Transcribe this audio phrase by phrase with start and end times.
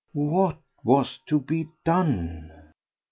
[0.13, 2.73] What was to be done?